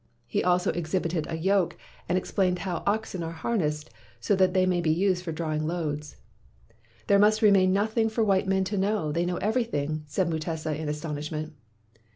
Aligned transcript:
He 0.25 0.43
also 0.43 0.71
exhibited 0.71 1.27
a 1.29 1.37
yoke 1.37 1.77
and 2.09 2.17
explained 2.17 2.57
how 2.65 2.81
oxen 2.87 3.21
are 3.21 3.33
harnessed 3.33 3.91
so 4.19 4.35
that 4.35 4.55
they 4.55 4.65
may 4.65 4.81
be 4.81 4.89
used 4.89 5.23
for 5.23 5.31
drawing 5.31 5.67
loads. 5.67 6.15
"There 7.05 7.19
must 7.19 7.43
remain 7.43 7.71
nothing 7.71 8.09
for 8.09 8.23
white 8.23 8.47
men 8.47 8.63
to 8.63 8.79
know— 8.79 9.11
they 9.11 9.27
know 9.27 9.37
everything!" 9.37 10.05
said 10.07 10.27
Mutesa 10.27 10.75
in 10.75 10.87
his 10.87 10.97
astonishment. 10.97 11.53